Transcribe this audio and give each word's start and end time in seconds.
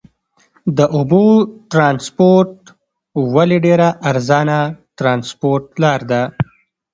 د 0.77 0.79
اوبو 0.97 1.25
ترانسپورت 1.71 2.53
ولې 3.33 3.57
ډېره 3.65 3.87
ارزانه 4.09 4.59
ترانسپورت 4.99 5.65
لار 5.81 6.01
ده؟ 6.11 6.21